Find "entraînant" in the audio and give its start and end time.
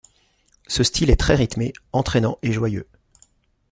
1.91-2.39